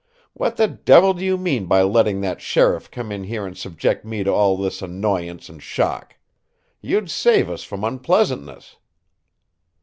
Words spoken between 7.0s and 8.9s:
save us from unpleasantness!"